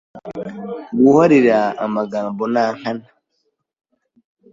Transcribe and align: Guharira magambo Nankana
Guharira 1.03 1.59
magambo 1.95 2.43
Nankana 2.53 3.05